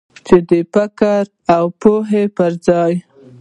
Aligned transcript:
چې 0.25 0.37
د 0.49 0.51
فکر 0.73 1.21
او 1.55 1.65
پوهې 1.81 2.23
پر 2.37 2.51
ځای. 2.67 2.93